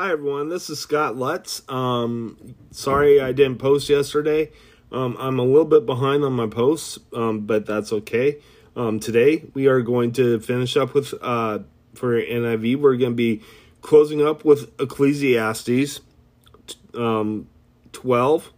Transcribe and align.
Hi 0.00 0.12
everyone, 0.12 0.48
this 0.48 0.70
is 0.70 0.78
Scott 0.78 1.18
Lutz. 1.18 1.60
Um, 1.68 2.54
sorry 2.70 3.20
I 3.20 3.32
didn't 3.32 3.58
post 3.58 3.90
yesterday. 3.90 4.50
Um, 4.90 5.14
I'm 5.20 5.38
a 5.38 5.42
little 5.42 5.66
bit 5.66 5.84
behind 5.84 6.24
on 6.24 6.32
my 6.32 6.46
posts, 6.46 6.98
um, 7.12 7.40
but 7.40 7.66
that's 7.66 7.92
okay. 7.92 8.38
Um, 8.74 8.98
today 8.98 9.44
we 9.52 9.66
are 9.66 9.82
going 9.82 10.12
to 10.12 10.40
finish 10.40 10.74
up 10.74 10.94
with 10.94 11.12
uh, 11.20 11.58
for 11.92 12.18
NIV. 12.18 12.76
We're 12.76 12.96
going 12.96 13.12
to 13.12 13.16
be 13.16 13.42
closing 13.82 14.26
up 14.26 14.42
with 14.42 14.72
Ecclesiastes 14.80 16.00
um, 16.94 17.46
12, 17.92 18.54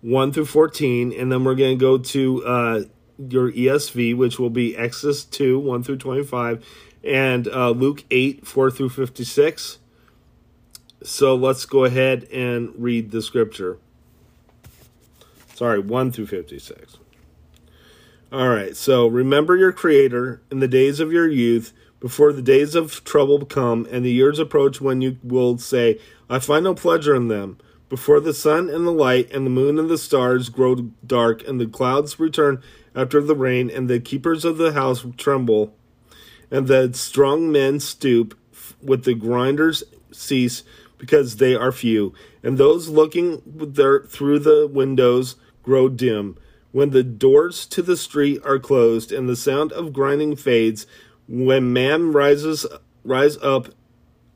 1 0.00 0.32
through 0.32 0.46
14, 0.46 1.12
and 1.12 1.30
then 1.30 1.44
we're 1.44 1.54
going 1.54 1.78
to 1.78 1.80
go 1.84 1.98
to 1.98 2.44
uh, 2.46 2.80
your 3.18 3.50
ESV, 3.50 4.16
which 4.16 4.38
will 4.38 4.50
be 4.50 4.76
Exodus 4.76 5.24
2, 5.24 5.58
1 5.58 5.82
through 5.82 5.98
25 5.98 6.64
and 7.04 7.48
uh, 7.48 7.70
Luke 7.70 8.04
8, 8.10 8.46
4 8.46 8.70
through 8.70 8.88
56. 8.90 9.78
So 11.02 11.34
let's 11.34 11.64
go 11.64 11.84
ahead 11.84 12.24
and 12.32 12.72
read 12.76 13.10
the 13.10 13.22
scripture. 13.22 13.78
Sorry, 15.54 15.78
1 15.78 16.12
through 16.12 16.26
56. 16.26 16.98
All 18.30 18.48
right, 18.48 18.76
so 18.76 19.06
remember 19.06 19.56
your 19.56 19.72
Creator 19.72 20.42
in 20.50 20.60
the 20.60 20.68
days 20.68 21.00
of 21.00 21.12
your 21.12 21.26
youth, 21.26 21.72
before 22.00 22.32
the 22.32 22.42
days 22.42 22.74
of 22.74 23.02
trouble 23.02 23.44
come 23.44 23.86
and 23.90 24.04
the 24.04 24.12
years 24.12 24.38
approach 24.38 24.80
when 24.80 25.00
you 25.00 25.18
will 25.22 25.58
say, 25.58 25.98
I 26.28 26.38
find 26.38 26.64
no 26.64 26.74
pleasure 26.74 27.14
in 27.14 27.28
them. 27.28 27.58
Before 27.88 28.20
the 28.20 28.34
sun 28.34 28.68
and 28.68 28.86
the 28.86 28.92
light 28.92 29.32
and 29.32 29.46
the 29.46 29.50
moon 29.50 29.78
and 29.78 29.88
the 29.88 29.96
stars 29.96 30.50
grow 30.50 30.74
dark 31.06 31.46
and 31.48 31.58
the 31.58 31.66
clouds 31.66 32.20
return 32.20 32.62
after 32.98 33.22
the 33.22 33.36
rain 33.36 33.70
and 33.70 33.88
the 33.88 34.00
keepers 34.00 34.44
of 34.44 34.58
the 34.58 34.72
house 34.72 35.06
tremble 35.16 35.72
and 36.50 36.66
the 36.66 36.90
strong 36.92 37.52
men 37.52 37.78
stoop, 37.78 38.36
with 38.82 39.04
the 39.04 39.14
grinders 39.14 39.84
cease, 40.10 40.62
because 40.98 41.36
they 41.36 41.54
are 41.54 41.70
few, 41.70 42.12
and 42.42 42.58
those 42.58 42.88
looking 42.88 43.42
there 43.46 44.00
through 44.00 44.38
the 44.38 44.66
windows 44.66 45.36
grow 45.62 45.88
dim. 45.88 46.36
When 46.72 46.90
the 46.90 47.02
doors 47.02 47.66
to 47.66 47.82
the 47.82 47.96
street 47.96 48.40
are 48.44 48.58
closed, 48.58 49.12
and 49.12 49.28
the 49.28 49.36
sound 49.36 49.72
of 49.72 49.92
grinding 49.92 50.36
fades, 50.36 50.86
when 51.28 51.72
man 51.72 52.12
rises 52.12 52.66
rise 53.04 53.36
up, 53.38 53.68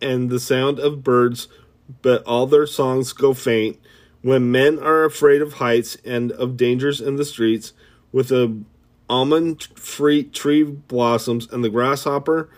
and 0.01 0.31
the 0.31 0.41
sound 0.41 0.79
of 0.79 1.03
birds, 1.03 1.49
but 2.03 2.23
all 2.25 2.47
their 2.47 2.67
songs 2.67 3.13
go 3.13 3.35
faint. 3.35 3.79
When 4.23 4.53
men 4.53 4.79
are 4.79 5.05
afraid 5.05 5.43
of 5.43 5.55
heights 5.55 5.97
and 6.05 6.31
of 6.33 6.57
dangers 6.57 7.01
in 7.01 7.17
the 7.17 7.25
streets, 7.25 7.73
with 8.13 8.29
the 8.29 8.63
almond 9.09 9.69
tree 10.33 10.63
blossoms, 10.63 11.49
and 11.51 11.65
the 11.65 11.71
grasshopper 11.71 12.49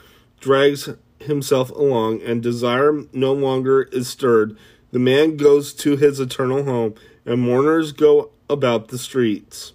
drags 0.41 0.91
himself 1.21 1.71
along, 1.71 2.23
and 2.23 2.43
desire 2.43 3.05
no 3.13 3.33
longer 3.33 3.83
is 3.85 4.09
stirred. 4.09 4.57
The 4.93 4.99
man 4.99 5.37
goes 5.37 5.73
to 5.75 5.97
his 5.97 6.21
eternal 6.21 6.65
home, 6.65 6.95
and 7.25 7.41
mourners 7.41 7.93
go 7.93 8.31
about 8.51 8.89
the 8.89 8.99
streets. 8.99 9.73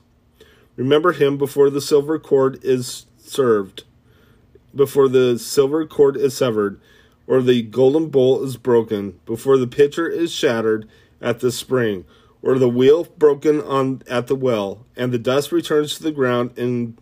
Remember 0.76 1.12
him 1.12 1.38
before 1.38 1.70
the 1.70 1.82
silver 1.82 2.20
cord 2.20 2.60
is 2.64 3.06
served, 3.18 3.84
before 4.74 5.10
the 5.10 5.38
silver 5.40 5.86
cord 5.86 6.16
is 6.16 6.38
severed, 6.38 6.80
or 7.28 7.42
the 7.42 7.62
golden 7.64 8.10
bowl 8.10 8.44
is 8.44 8.58
broken, 8.58 9.20
before 9.26 9.58
the 9.58 9.68
pitcher 9.68 10.08
is 10.08 10.32
shattered 10.32 10.88
at 11.22 11.40
the 11.40 11.52
spring 11.52 12.06
or 12.42 12.58
the 12.58 12.70
wheel 12.70 13.06
broken 13.18 13.62
on 13.62 14.02
at 14.10 14.28
the 14.28 14.36
well, 14.36 14.86
and 14.96 15.12
the 15.12 15.20
dust 15.20 15.52
returns 15.52 15.96
to 15.96 16.04
the 16.04 16.12
ground 16.12 16.58
and 16.58 16.98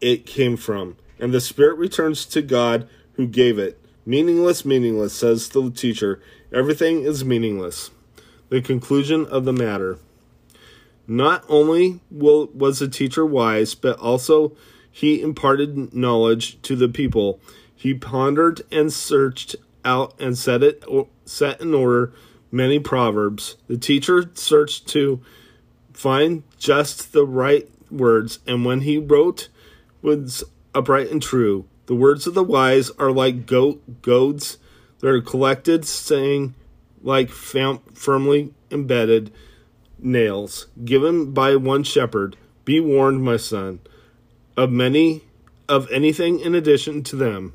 it 0.00 0.26
came 0.26 0.56
from, 0.56 0.96
and 1.18 1.32
the 1.32 1.40
spirit 1.40 1.76
returns 1.76 2.24
to 2.26 2.42
God 2.42 2.88
who 3.14 3.26
gave 3.26 3.58
it. 3.58 3.80
Meaningless, 4.06 4.64
meaningless, 4.64 5.12
says 5.12 5.48
the 5.48 5.70
teacher. 5.70 6.22
Everything 6.52 7.02
is 7.02 7.24
meaningless. 7.24 7.90
The 8.48 8.62
conclusion 8.62 9.26
of 9.26 9.44
the 9.44 9.52
matter. 9.52 9.98
Not 11.06 11.44
only 11.48 12.00
will, 12.10 12.46
was 12.54 12.78
the 12.78 12.88
teacher 12.88 13.26
wise, 13.26 13.74
but 13.74 13.98
also 13.98 14.56
he 14.90 15.20
imparted 15.20 15.94
knowledge 15.94 16.60
to 16.62 16.76
the 16.76 16.88
people. 16.88 17.40
He 17.74 17.94
pondered 17.94 18.62
and 18.72 18.92
searched 18.92 19.56
out 19.84 20.18
and 20.20 20.36
set 20.36 20.62
it 20.62 20.84
set 21.24 21.60
in 21.60 21.74
order 21.74 22.12
many 22.50 22.78
proverbs. 22.78 23.56
The 23.66 23.78
teacher 23.78 24.30
searched 24.34 24.88
to 24.88 25.20
find 25.92 26.42
just 26.58 27.12
the 27.12 27.26
right 27.26 27.68
words, 27.90 28.38
and 28.46 28.64
when 28.64 28.82
he 28.82 28.98
wrote, 28.98 29.48
was 30.02 30.44
upright 30.74 31.10
and 31.10 31.22
true. 31.22 31.66
The 31.86 31.94
words 31.94 32.26
of 32.26 32.34
the 32.34 32.44
wise 32.44 32.90
are 32.98 33.10
like 33.10 33.46
goat 33.46 34.02
goads; 34.02 34.58
they're 35.00 35.22
collected, 35.22 35.84
saying 35.84 36.54
like 37.02 37.30
fam- 37.30 37.80
firmly 37.94 38.52
embedded 38.70 39.32
nails, 39.98 40.66
given 40.84 41.32
by 41.32 41.56
one 41.56 41.82
shepherd. 41.82 42.36
Be 42.64 42.80
warned, 42.80 43.24
my 43.24 43.38
son, 43.38 43.80
of 44.56 44.70
many 44.70 45.22
of 45.68 45.90
anything 45.90 46.40
in 46.40 46.54
addition 46.54 47.02
to 47.04 47.16
them. 47.16 47.54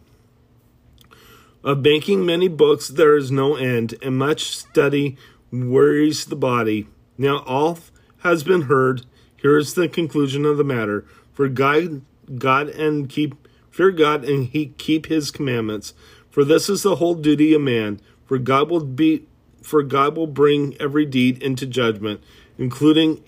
Of 1.63 1.81
banking 1.81 2.25
many 2.25 2.49
books 2.49 2.89
there 2.89 3.15
is 3.15 3.31
no 3.31 3.55
end, 3.55 3.95
and 4.01 4.17
much 4.17 4.57
study 4.57 5.17
worries 5.51 6.25
the 6.25 6.35
body. 6.35 6.87
Now 7.17 7.37
all 7.39 7.79
has 8.19 8.43
been 8.43 8.63
heard. 8.63 9.05
Here 9.37 9.57
is 9.57 9.73
the 9.73 9.87
conclusion 9.87 10.45
of 10.45 10.57
the 10.57 10.63
matter. 10.63 11.05
For 11.31 11.47
God, 11.47 12.01
God 12.37 12.69
and 12.69 13.09
keep 13.09 13.47
fear 13.69 13.91
God 13.91 14.23
and 14.25 14.47
he 14.47 14.67
keep 14.77 15.07
his 15.07 15.31
commandments. 15.31 15.93
For 16.29 16.43
this 16.43 16.69
is 16.69 16.83
the 16.83 16.97
whole 16.97 17.15
duty 17.15 17.53
of 17.53 17.61
man. 17.61 18.01
For 18.25 18.37
God 18.37 18.69
will 18.69 18.83
be 18.83 19.27
for 19.61 19.83
God 19.83 20.17
will 20.17 20.27
bring 20.27 20.75
every 20.81 21.05
deed 21.05 21.41
into 21.41 21.65
judgment, 21.65 22.21
including 22.57 23.23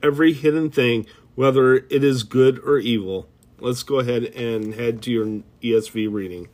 every 0.00 0.32
hidden 0.32 0.70
thing, 0.70 1.06
whether 1.34 1.74
it 1.74 2.04
is 2.04 2.22
good 2.22 2.60
or 2.60 2.78
evil. 2.78 3.28
Let's 3.58 3.82
go 3.82 3.98
ahead 3.98 4.24
and 4.24 4.74
head 4.74 5.02
to 5.02 5.10
your 5.10 5.42
ESV 5.62 6.12
reading. 6.12 6.48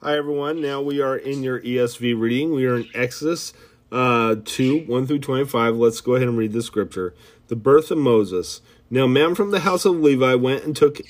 Hi, 0.00 0.16
everyone. 0.16 0.60
Now 0.60 0.80
we 0.80 1.00
are 1.00 1.16
in 1.16 1.42
your 1.42 1.60
ESV 1.60 2.16
reading. 2.20 2.52
We 2.52 2.66
are 2.66 2.76
in 2.76 2.88
Exodus 2.94 3.52
uh, 3.90 4.36
2 4.44 4.84
1 4.86 5.06
through 5.08 5.18
25. 5.18 5.74
Let's 5.74 6.00
go 6.00 6.14
ahead 6.14 6.28
and 6.28 6.38
read 6.38 6.52
the 6.52 6.62
scripture. 6.62 7.16
The 7.48 7.56
birth 7.56 7.90
of 7.90 7.98
Moses. 7.98 8.60
Now, 8.90 9.06
a 9.06 9.08
man 9.08 9.34
from 9.34 9.50
the 9.50 9.58
house 9.58 9.84
of 9.84 9.96
Levi 9.96 10.36
went 10.36 10.62
and 10.62 10.76
took 10.76 11.00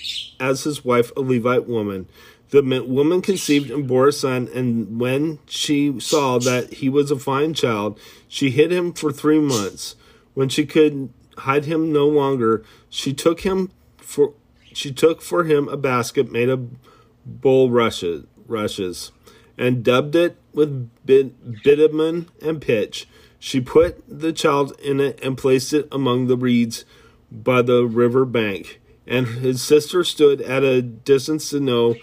as 0.41 0.65
his 0.65 0.87
wife 0.87 1.13
a 1.15 1.21
Levite 1.21 1.69
woman. 1.69 2.09
The 2.49 2.63
woman 2.89 3.21
conceived 3.21 3.71
and 3.71 3.87
bore 3.87 4.09
a 4.09 4.13
son, 4.13 4.49
and 4.55 4.99
when 4.99 5.41
she 5.45 6.01
saw 6.01 6.39
that 6.39 6.73
he 6.73 6.89
was 6.89 7.11
a 7.11 7.19
fine 7.19 7.53
child, 7.53 8.01
she 8.27 8.49
hid 8.49 8.73
him 8.73 8.95
for 8.95 9.13
three 9.13 9.39
months. 9.39 9.97
When 10.33 10.49
she 10.49 10.65
could 10.65 11.13
hide 11.37 11.67
him 11.67 11.93
no 11.93 12.09
longer, 12.09 12.65
she 12.89 13.13
took 13.13 13.41
him 13.41 13.71
for 13.99 14.33
she 14.73 14.95
took 14.95 15.21
for 15.21 15.45
him 15.45 15.69
a 15.69 15.77
basket 15.77 16.33
made 16.33 16.49
of 16.49 16.71
bulrushes 17.27 18.25
rushes 18.49 19.13
and 19.57 19.85
dubbed 19.85 20.17
it 20.17 20.37
with 20.53 20.91
bitumen 21.07 22.29
and 22.43 22.61
pitch. 22.61 23.07
She 23.39 23.61
put 23.61 24.03
the 24.09 24.33
child 24.33 24.79
in 24.81 25.01
it 25.01 25.23
and 25.23 25.39
placed 25.39 25.73
it 25.73 25.87
among 25.93 26.27
the 26.27 26.37
reeds 26.37 26.85
by 27.31 27.63
the 27.63 27.85
river 27.85 28.25
bank. 28.25 28.81
And 29.07 29.27
his 29.27 29.63
sister 29.63 30.05
stood 30.05 30.41
at 30.43 30.65
a 30.65 30.83
distance 30.83 31.51
to 31.51 31.61
know 31.61 31.97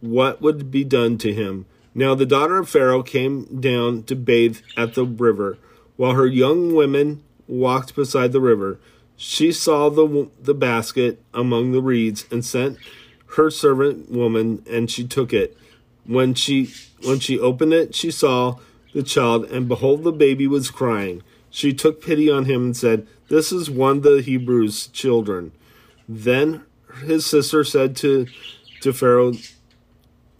what 0.00 0.40
would 0.42 0.70
be 0.70 0.84
done 0.84 1.18
to 1.18 1.32
him. 1.32 1.66
Now 1.94 2.14
the 2.14 2.26
daughter 2.26 2.58
of 2.58 2.68
Pharaoh 2.68 3.02
came 3.02 3.60
down 3.60 4.02
to 4.04 4.14
bathe 4.14 4.58
at 4.76 4.94
the 4.94 5.04
river, 5.04 5.58
while 5.96 6.12
her 6.12 6.26
young 6.26 6.74
women 6.74 7.22
walked 7.48 7.94
beside 7.94 8.32
the 8.32 8.40
river. 8.40 8.78
She 9.16 9.50
saw 9.50 9.88
the 9.88 10.28
the 10.40 10.54
basket 10.54 11.22
among 11.32 11.72
the 11.72 11.80
reeds 11.80 12.26
and 12.30 12.44
sent 12.44 12.78
her 13.36 13.50
servant 13.50 14.10
woman, 14.10 14.62
and 14.70 14.90
she 14.90 15.06
took 15.06 15.32
it. 15.32 15.56
When 16.06 16.34
she 16.34 16.70
when 17.02 17.18
she 17.18 17.38
opened 17.38 17.72
it, 17.72 17.94
she 17.94 18.10
saw 18.10 18.58
the 18.94 19.02
child, 19.02 19.44
and 19.46 19.68
behold, 19.68 20.04
the 20.04 20.12
baby 20.12 20.46
was 20.46 20.70
crying. 20.70 21.22
She 21.50 21.72
took 21.72 22.00
pity 22.00 22.30
on 22.30 22.44
him 22.44 22.66
and 22.66 22.76
said, 22.76 23.06
"This 23.28 23.50
is 23.50 23.68
one 23.68 23.98
of 23.98 24.02
the 24.04 24.22
Hebrews' 24.22 24.86
children." 24.88 25.52
Then 26.08 26.62
his 27.04 27.26
sister 27.26 27.64
said 27.64 27.96
to 27.96 28.26
to 28.82 28.92
Pharaoh 28.92 29.34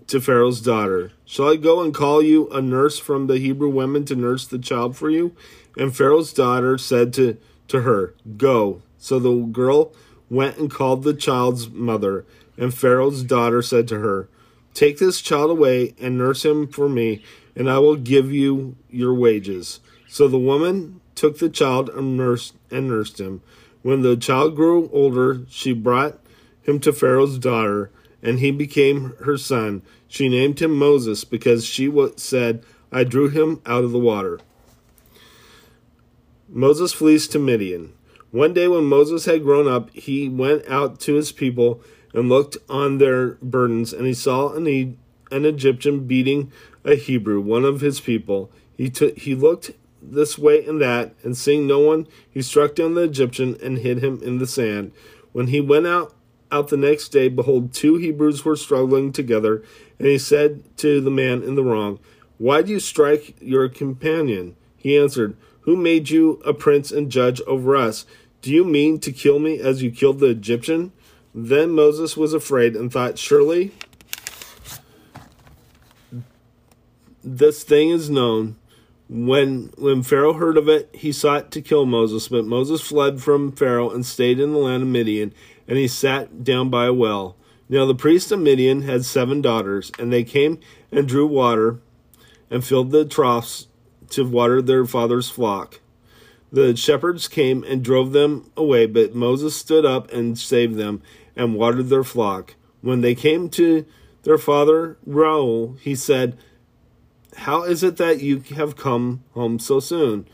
to 0.06 0.20
Pharaoh's 0.20 0.60
daughter, 0.60 1.10
"Shall 1.24 1.48
I 1.48 1.56
go 1.56 1.82
and 1.82 1.92
call 1.92 2.22
you 2.22 2.48
a 2.48 2.62
nurse 2.62 2.98
from 2.98 3.26
the 3.26 3.38
Hebrew 3.38 3.68
women 3.68 4.04
to 4.04 4.14
nurse 4.14 4.46
the 4.46 4.58
child 4.58 4.96
for 4.96 5.10
you?" 5.10 5.32
And 5.76 5.94
Pharaoh's 5.94 6.32
daughter 6.32 6.78
said 6.78 7.12
to 7.14 7.36
to 7.68 7.80
her, 7.80 8.14
"Go." 8.36 8.82
So 8.98 9.18
the 9.18 9.34
girl 9.34 9.92
went 10.30 10.58
and 10.58 10.70
called 10.70 11.02
the 11.02 11.14
child's 11.14 11.68
mother, 11.70 12.24
and 12.56 12.72
Pharaoh's 12.72 13.22
daughter 13.22 13.62
said 13.62 13.88
to 13.88 13.98
her, 13.98 14.28
Take 14.76 14.98
this 14.98 15.22
child 15.22 15.50
away 15.50 15.94
and 15.98 16.18
nurse 16.18 16.44
him 16.44 16.68
for 16.68 16.86
me, 16.86 17.22
and 17.56 17.70
I 17.70 17.78
will 17.78 17.96
give 17.96 18.30
you 18.30 18.76
your 18.90 19.14
wages. 19.14 19.80
So 20.06 20.28
the 20.28 20.38
woman 20.38 21.00
took 21.14 21.38
the 21.38 21.48
child 21.48 21.88
and 21.88 22.14
nursed 22.14 22.54
and 22.70 22.86
nursed 22.86 23.18
him. 23.18 23.40
When 23.80 24.02
the 24.02 24.18
child 24.18 24.54
grew 24.54 24.90
older, 24.92 25.46
she 25.48 25.72
brought 25.72 26.18
him 26.60 26.78
to 26.80 26.92
Pharaoh's 26.92 27.38
daughter, 27.38 27.90
and 28.22 28.38
he 28.38 28.50
became 28.50 29.14
her 29.24 29.38
son. 29.38 29.80
She 30.08 30.28
named 30.28 30.60
him 30.60 30.76
Moses 30.76 31.24
because 31.24 31.64
she 31.64 31.90
said, 32.16 32.62
I 32.92 33.02
drew 33.04 33.30
him 33.30 33.62
out 33.64 33.82
of 33.82 33.92
the 33.92 33.98
water. 33.98 34.40
Moses 36.50 36.92
flees 36.92 37.26
to 37.28 37.38
Midian. 37.38 37.94
One 38.30 38.52
day, 38.52 38.68
when 38.68 38.84
Moses 38.84 39.24
had 39.24 39.42
grown 39.42 39.68
up, 39.68 39.88
he 39.94 40.28
went 40.28 40.68
out 40.68 41.00
to 41.00 41.14
his 41.14 41.32
people 41.32 41.80
and 42.16 42.30
looked 42.30 42.56
on 42.68 42.96
their 42.96 43.32
burdens, 43.42 43.92
and 43.92 44.06
he 44.06 44.14
saw 44.14 44.54
an, 44.54 44.66
e- 44.66 44.96
an 45.30 45.44
Egyptian 45.44 46.06
beating 46.06 46.50
a 46.82 46.94
Hebrew, 46.94 47.40
one 47.42 47.64
of 47.64 47.82
his 47.82 48.00
people. 48.00 48.50
He, 48.74 48.88
took, 48.88 49.18
he 49.18 49.34
looked 49.34 49.72
this 50.00 50.38
way 50.38 50.64
and 50.64 50.80
that, 50.80 51.14
and 51.22 51.36
seeing 51.36 51.66
no 51.66 51.78
one, 51.78 52.08
he 52.30 52.40
struck 52.40 52.74
down 52.74 52.94
the 52.94 53.02
Egyptian 53.02 53.56
and 53.62 53.78
hid 53.78 54.02
him 54.02 54.20
in 54.22 54.38
the 54.38 54.46
sand. 54.46 54.92
When 55.32 55.48
he 55.48 55.60
went 55.60 55.86
out, 55.86 56.14
out 56.50 56.68
the 56.68 56.78
next 56.78 57.10
day, 57.10 57.28
behold, 57.28 57.74
two 57.74 57.96
Hebrews 57.96 58.46
were 58.46 58.56
struggling 58.56 59.12
together, 59.12 59.62
and 59.98 60.08
he 60.08 60.16
said 60.16 60.62
to 60.78 61.02
the 61.02 61.10
man 61.10 61.42
in 61.42 61.54
the 61.54 61.64
wrong, 61.64 61.98
Why 62.38 62.62
do 62.62 62.72
you 62.72 62.80
strike 62.80 63.36
your 63.40 63.68
companion? 63.68 64.56
He 64.74 64.96
answered, 64.96 65.36
Who 65.62 65.76
made 65.76 66.08
you 66.08 66.40
a 66.46 66.54
prince 66.54 66.90
and 66.90 67.10
judge 67.10 67.42
over 67.42 67.76
us? 67.76 68.06
Do 68.40 68.52
you 68.52 68.64
mean 68.64 69.00
to 69.00 69.12
kill 69.12 69.38
me 69.38 69.58
as 69.58 69.82
you 69.82 69.90
killed 69.90 70.20
the 70.20 70.30
Egyptian? 70.30 70.92
Then 71.38 71.72
Moses 71.72 72.16
was 72.16 72.32
afraid 72.32 72.74
and 72.74 72.90
thought, 72.90 73.18
Surely 73.18 73.72
this 77.22 77.62
thing 77.62 77.90
is 77.90 78.08
known 78.08 78.56
when 79.10 79.70
when 79.76 80.02
Pharaoh 80.02 80.32
heard 80.32 80.56
of 80.56 80.66
it, 80.66 80.88
he 80.94 81.12
sought 81.12 81.50
to 81.50 81.60
kill 81.60 81.84
Moses, 81.84 82.28
but 82.28 82.46
Moses 82.46 82.80
fled 82.80 83.22
from 83.22 83.52
Pharaoh 83.52 83.90
and 83.90 84.04
stayed 84.04 84.40
in 84.40 84.52
the 84.52 84.58
land 84.58 84.82
of 84.82 84.88
Midian, 84.88 85.34
and 85.68 85.76
he 85.76 85.86
sat 85.86 86.42
down 86.42 86.70
by 86.70 86.86
a 86.86 86.92
well. 86.94 87.36
Now 87.68 87.84
the 87.84 87.94
priest 87.94 88.32
of 88.32 88.40
Midian 88.40 88.82
had 88.82 89.04
seven 89.04 89.42
daughters, 89.42 89.92
and 89.98 90.10
they 90.10 90.24
came 90.24 90.58
and 90.90 91.06
drew 91.06 91.26
water 91.26 91.80
and 92.50 92.64
filled 92.64 92.92
the 92.92 93.04
troughs 93.04 93.66
to 94.10 94.24
water 94.24 94.62
their 94.62 94.86
father's 94.86 95.28
flock. 95.28 95.80
The 96.50 96.74
shepherds 96.76 97.28
came 97.28 97.62
and 97.64 97.84
drove 97.84 98.12
them 98.12 98.50
away, 98.56 98.86
but 98.86 99.14
Moses 99.14 99.54
stood 99.54 99.84
up 99.84 100.10
and 100.12 100.38
saved 100.38 100.76
them 100.76 101.02
and 101.36 101.54
watered 101.54 101.88
their 101.88 102.04
flock. 102.04 102.54
When 102.80 103.00
they 103.00 103.14
came 103.14 103.48
to 103.50 103.84
their 104.22 104.38
father 104.38 104.96
Reuel, 105.04 105.76
he 105.80 105.94
said, 105.94 106.36
how 107.36 107.64
is 107.64 107.82
it 107.82 107.96
that 107.98 108.20
you 108.20 108.40
have 108.54 108.76
come 108.76 109.22
home 109.32 109.58
so 109.58 109.78
soon? 109.78 110.26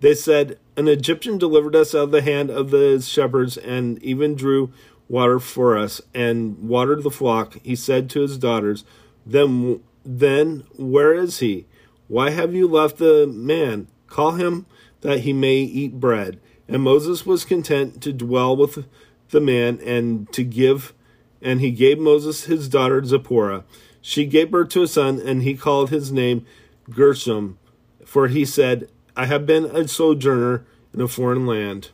They 0.00 0.14
said, 0.14 0.58
An 0.76 0.88
Egyptian 0.88 1.38
delivered 1.38 1.76
us 1.76 1.94
out 1.94 2.04
of 2.04 2.10
the 2.12 2.22
hand 2.22 2.50
of 2.50 2.70
the 2.70 3.00
shepherds 3.02 3.56
and 3.56 4.02
even 4.02 4.34
drew 4.34 4.72
water 5.08 5.38
for 5.38 5.76
us 5.76 6.00
and 6.14 6.68
watered 6.68 7.02
the 7.02 7.10
flock. 7.10 7.58
He 7.62 7.74
said 7.74 8.08
to 8.10 8.20
his 8.20 8.38
daughters, 8.38 8.84
Then, 9.26 9.82
then 10.04 10.64
where 10.76 11.12
is 11.12 11.40
he? 11.40 11.66
Why 12.06 12.30
have 12.30 12.54
you 12.54 12.66
left 12.66 12.98
the 12.98 13.26
man? 13.26 13.88
Call 14.06 14.32
him 14.32 14.66
that 15.00 15.20
he 15.20 15.32
may 15.32 15.56
eat 15.56 16.00
bread. 16.00 16.40
And 16.68 16.82
Moses 16.82 17.26
was 17.26 17.44
content 17.44 18.00
to 18.02 18.12
dwell 18.12 18.56
with 18.56 18.86
the 19.30 19.40
man 19.40 19.80
and 19.84 20.30
to 20.32 20.42
give, 20.44 20.92
and 21.40 21.60
he 21.60 21.70
gave 21.70 21.98
Moses 21.98 22.44
his 22.44 22.68
daughter 22.68 23.04
Zipporah. 23.04 23.64
She 24.00 24.26
gave 24.26 24.50
birth 24.50 24.70
to 24.70 24.82
a 24.82 24.88
son, 24.88 25.20
and 25.20 25.42
he 25.42 25.54
called 25.54 25.90
his 25.90 26.10
name 26.10 26.46
Gershom, 26.90 27.58
for 28.04 28.28
he 28.28 28.44
said, 28.44 28.88
I 29.16 29.26
have 29.26 29.46
been 29.46 29.64
a 29.66 29.86
sojourner 29.86 30.64
in 30.94 31.00
a 31.00 31.08
foreign 31.08 31.46
land. 31.46 31.90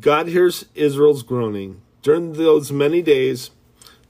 God 0.00 0.28
hears 0.28 0.66
Israel's 0.74 1.22
groaning. 1.22 1.82
During 2.02 2.34
those 2.34 2.72
many 2.72 3.02
days, 3.02 3.50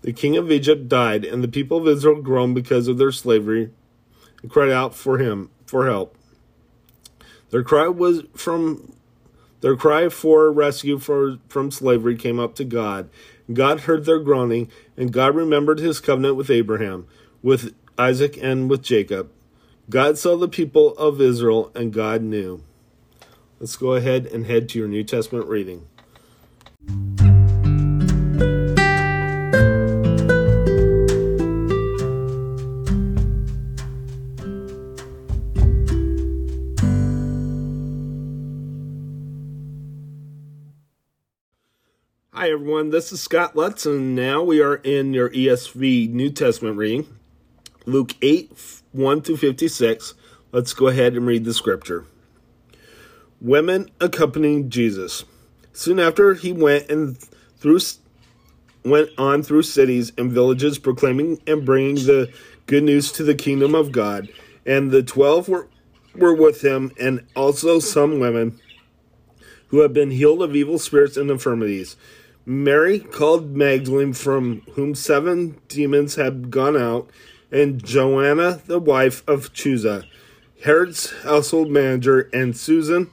the 0.02 0.12
king 0.12 0.36
of 0.36 0.50
Egypt 0.50 0.88
died, 0.88 1.24
and 1.24 1.42
the 1.42 1.48
people 1.48 1.78
of 1.78 1.88
Israel 1.88 2.20
groaned 2.20 2.54
because 2.54 2.88
of 2.88 2.98
their 2.98 3.12
slavery 3.12 3.70
and 4.42 4.50
cried 4.50 4.70
out 4.70 4.94
for 4.94 5.18
him 5.18 5.50
for 5.66 5.86
help. 5.86 6.16
Their 7.50 7.62
cry 7.62 7.88
was 7.88 8.22
from 8.34 8.94
their 9.62 9.76
cry 9.76 10.08
for 10.08 10.52
rescue 10.52 10.98
for, 10.98 11.38
from 11.48 11.70
slavery 11.70 12.16
came 12.16 12.38
up 12.38 12.54
to 12.56 12.64
God. 12.64 13.08
God 13.52 13.80
heard 13.80 14.04
their 14.04 14.18
groaning, 14.18 14.70
and 14.96 15.12
God 15.12 15.34
remembered 15.34 15.78
his 15.78 16.00
covenant 16.00 16.36
with 16.36 16.50
Abraham, 16.50 17.06
with 17.42 17.74
Isaac, 17.96 18.36
and 18.42 18.68
with 18.68 18.82
Jacob. 18.82 19.30
God 19.88 20.18
saw 20.18 20.36
the 20.36 20.48
people 20.48 20.96
of 20.96 21.20
Israel, 21.20 21.72
and 21.74 21.92
God 21.92 22.22
knew. 22.22 22.62
Let's 23.60 23.76
go 23.76 23.94
ahead 23.94 24.26
and 24.26 24.46
head 24.46 24.68
to 24.70 24.78
your 24.78 24.88
New 24.88 25.04
Testament 25.04 25.46
reading. 25.46 25.86
Hi, 42.42 42.50
everyone. 42.50 42.90
This 42.90 43.12
is 43.12 43.20
Scott 43.20 43.54
Lutz, 43.54 43.86
and 43.86 44.16
now 44.16 44.42
we 44.42 44.60
are 44.60 44.74
in 44.74 45.14
your 45.14 45.30
ESV 45.30 46.10
New 46.10 46.28
Testament 46.28 46.76
reading, 46.76 47.06
Luke 47.86 48.16
8 48.20 48.50
1 48.90 49.22
through 49.22 49.36
56. 49.36 50.14
Let's 50.50 50.74
go 50.74 50.88
ahead 50.88 51.14
and 51.14 51.24
read 51.24 51.44
the 51.44 51.54
scripture. 51.54 52.04
Women 53.40 53.92
accompanying 54.00 54.70
Jesus. 54.70 55.24
Soon 55.72 56.00
after, 56.00 56.34
he 56.34 56.52
went 56.52 56.90
and 56.90 57.16
through 57.58 57.78
went 58.84 59.10
on 59.16 59.44
through 59.44 59.62
cities 59.62 60.10
and 60.18 60.32
villages, 60.32 60.80
proclaiming 60.80 61.40
and 61.46 61.64
bringing 61.64 61.94
the 61.94 62.28
good 62.66 62.82
news 62.82 63.12
to 63.12 63.22
the 63.22 63.36
kingdom 63.36 63.76
of 63.76 63.92
God. 63.92 64.28
And 64.66 64.90
the 64.90 65.04
twelve 65.04 65.48
were, 65.48 65.68
were 66.16 66.34
with 66.34 66.64
him, 66.64 66.90
and 66.98 67.24
also 67.36 67.78
some 67.78 68.18
women 68.18 68.58
who 69.68 69.82
had 69.82 69.92
been 69.92 70.10
healed 70.10 70.42
of 70.42 70.56
evil 70.56 70.80
spirits 70.80 71.16
and 71.16 71.30
infirmities. 71.30 71.94
Mary 72.44 72.98
called 72.98 73.56
Magdalene, 73.56 74.12
from 74.12 74.62
whom 74.72 74.94
seven 74.94 75.60
demons 75.68 76.16
had 76.16 76.50
gone 76.50 76.76
out, 76.76 77.08
and 77.52 77.84
Joanna, 77.84 78.62
the 78.66 78.80
wife 78.80 79.22
of 79.28 79.52
Chuza, 79.52 80.04
Herod's 80.64 81.12
household 81.22 81.70
manager, 81.70 82.28
and 82.32 82.56
Susan, 82.56 83.10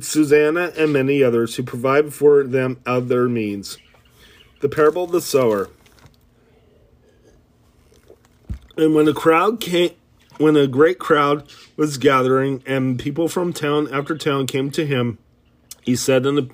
Susanna, 0.00 0.72
and 0.76 0.92
many 0.92 1.22
others 1.22 1.56
who 1.56 1.62
provide 1.64 2.14
for 2.14 2.44
them 2.44 2.80
of 2.86 3.08
their 3.08 3.28
means. 3.28 3.78
The 4.60 4.68
parable 4.68 5.04
of 5.04 5.12
the 5.12 5.20
sower. 5.20 5.68
And 8.76 8.94
when 8.94 9.08
a 9.08 9.14
crowd 9.14 9.60
came, 9.60 9.90
when 10.38 10.56
a 10.56 10.66
great 10.66 10.98
crowd 10.98 11.48
was 11.76 11.98
gathering, 11.98 12.62
and 12.66 12.98
people 12.98 13.28
from 13.28 13.52
town 13.52 13.88
after 13.92 14.16
town 14.16 14.46
came 14.46 14.70
to 14.72 14.86
him, 14.86 15.18
he 15.82 15.96
said 15.96 16.26
in 16.26 16.36
the 16.36 16.48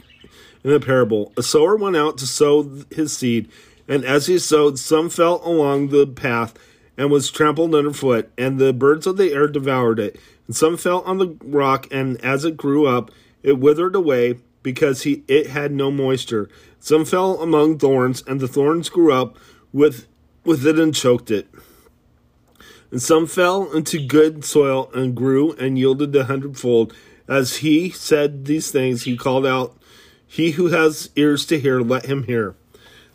in 0.64 0.73
a 0.73 0.81
parable. 0.81 1.33
A 1.37 1.43
sower 1.43 1.76
went 1.76 1.97
out 1.97 2.19
to 2.19 2.26
sow 2.26 2.85
his 2.90 3.17
seed, 3.17 3.50
and 3.88 4.05
as 4.05 4.26
he 4.26 4.38
sowed, 4.38 4.79
some 4.79 5.11
fell 5.11 5.40
along 5.45 5.88
the 5.88 6.07
path 6.07 6.55
and 6.97 7.11
was 7.11 7.31
trampled 7.31 7.75
underfoot, 7.75 8.31
and 8.37 8.59
the 8.59 8.73
birds 8.73 9.07
of 9.07 9.17
the 9.17 9.33
air 9.33 9.49
devoured 9.49 9.99
it. 9.99 10.21
And 10.47 10.55
some 10.55 10.76
fell 10.76 11.00
on 11.02 11.19
the 11.19 11.37
rock, 11.43 11.87
and 11.90 12.23
as 12.23 12.45
it 12.45 12.57
grew 12.57 12.87
up, 12.87 13.11
it 13.43 13.59
withered 13.59 13.95
away 13.95 14.38
because 14.62 15.02
he 15.02 15.25
it 15.26 15.47
had 15.49 15.73
no 15.73 15.90
moisture. 15.90 16.49
Some 16.79 17.05
fell 17.05 17.40
among 17.40 17.79
thorns, 17.79 18.23
and 18.26 18.40
the 18.40 18.49
thorns 18.49 18.88
grew 18.88 19.12
up 19.12 19.38
with 19.73 20.07
with 20.45 20.67
it 20.67 20.79
and 20.79 20.95
choked 20.95 21.31
it. 21.31 21.49
And 22.90 23.00
some 23.00 23.26
fell 23.26 23.71
into 23.73 24.05
good 24.05 24.45
soil 24.45 24.90
and 24.95 25.14
grew 25.14 25.52
and 25.52 25.79
yielded 25.79 26.14
a 26.17 26.25
hundredfold. 26.25 26.93
As 27.29 27.59
he 27.59 27.90
said 27.90 28.47
these 28.47 28.71
things, 28.71 29.05
he 29.05 29.17
called 29.17 29.47
out 29.47 29.80
he 30.31 30.53
who 30.53 30.69
has 30.69 31.11
ears 31.17 31.45
to 31.45 31.59
hear, 31.59 31.81
let 31.81 32.07
him 32.07 32.23
hear. 32.23 32.55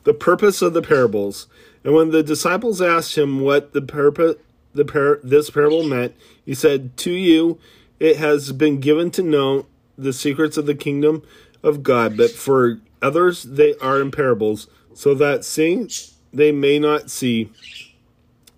The 0.04 0.14
purpose 0.14 0.62
of 0.62 0.74
the 0.74 0.82
parables. 0.82 1.48
And 1.82 1.94
when 1.94 2.12
the 2.12 2.22
disciples 2.22 2.82
asked 2.82 3.18
him 3.18 3.40
what 3.40 3.72
the 3.72 3.82
purpose 3.82 4.36
the 4.74 4.84
par- 4.84 5.22
this 5.24 5.50
parable 5.50 5.84
meant, 5.84 6.14
he 6.46 6.54
said, 6.54 6.98
"To 6.98 7.12
you 7.12 7.58
it 8.02 8.18
has 8.18 8.52
been 8.52 8.82
given 8.82 9.12
to 9.12 9.24
know 9.24 9.66
the 9.98 10.12
secrets 10.12 10.58
of 10.58 10.66
the 10.66 10.76
kingdom 10.76 11.24
of 11.64 11.84
God, 11.84 12.18
but 12.18 12.32
for 12.32 12.82
others 13.02 13.44
they 13.44 13.76
are 13.76 14.02
in 14.02 14.12
parables, 14.12 14.68
so 14.94 15.14
that 15.14 15.46
seeing 15.46 15.90
they 16.34 16.52
may 16.52 16.78
not 16.78 17.10
see, 17.10 17.50